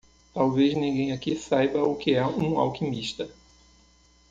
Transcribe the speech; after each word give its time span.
Talvez 0.33 0.73
ninguém 0.73 1.11
aqui 1.11 1.35
saiba 1.37 1.83
o 1.83 1.95
que 1.95 2.15
é 2.15 2.25
um 2.25 2.57
alquimista! 2.59 3.29